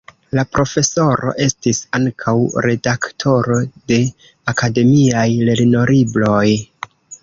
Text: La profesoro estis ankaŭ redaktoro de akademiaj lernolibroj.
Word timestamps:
La 0.37 0.43
profesoro 0.53 1.33
estis 1.47 1.83
ankaŭ 1.99 2.35
redaktoro 2.69 3.61
de 3.93 4.01
akademiaj 4.57 5.31
lernolibroj. 5.53 6.47